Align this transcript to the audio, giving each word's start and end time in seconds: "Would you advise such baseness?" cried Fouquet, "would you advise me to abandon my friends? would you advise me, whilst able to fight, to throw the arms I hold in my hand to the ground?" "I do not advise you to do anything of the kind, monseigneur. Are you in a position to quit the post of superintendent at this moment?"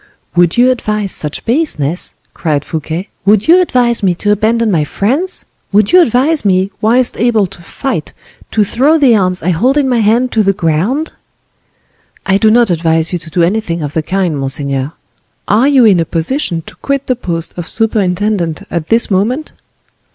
"Would 0.35 0.57
you 0.57 0.71
advise 0.71 1.11
such 1.11 1.45
baseness?" 1.45 2.15
cried 2.33 2.65
Fouquet, 2.65 3.09
"would 3.23 3.47
you 3.47 3.61
advise 3.61 4.01
me 4.01 4.15
to 4.15 4.31
abandon 4.31 4.71
my 4.71 4.83
friends? 4.83 5.45
would 5.71 5.91
you 5.91 6.01
advise 6.01 6.43
me, 6.43 6.71
whilst 6.81 7.17
able 7.19 7.45
to 7.45 7.61
fight, 7.61 8.11
to 8.49 8.63
throw 8.63 8.97
the 8.97 9.15
arms 9.15 9.43
I 9.43 9.49
hold 9.51 9.77
in 9.77 9.87
my 9.87 9.99
hand 9.99 10.31
to 10.31 10.41
the 10.41 10.53
ground?" 10.53 11.13
"I 12.25 12.39
do 12.39 12.49
not 12.49 12.71
advise 12.71 13.13
you 13.13 13.19
to 13.19 13.29
do 13.29 13.43
anything 13.43 13.83
of 13.83 13.93
the 13.93 14.01
kind, 14.01 14.39
monseigneur. 14.39 14.93
Are 15.47 15.67
you 15.67 15.85
in 15.85 15.99
a 15.99 16.05
position 16.05 16.63
to 16.63 16.75
quit 16.77 17.05
the 17.05 17.15
post 17.15 17.53
of 17.55 17.69
superintendent 17.69 18.63
at 18.71 18.87
this 18.87 19.11
moment?" 19.11 19.53